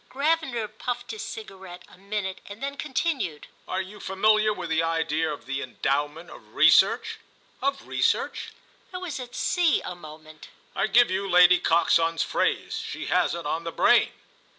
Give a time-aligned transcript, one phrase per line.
[0.09, 5.31] Gravener puffed his cigarette a minute and then continued: "Are you familiar with the idea
[5.31, 7.19] of the Endowment of Research?"
[7.61, 8.49] "Of Research?"
[8.91, 10.47] I was at sea a moment.
[10.75, 12.77] "I give you Lady Coxon's phrase.
[12.79, 14.11] She has it on the brain."